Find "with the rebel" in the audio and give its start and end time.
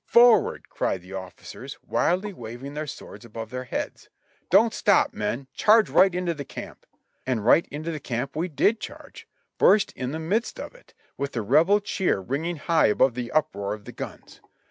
11.17-11.79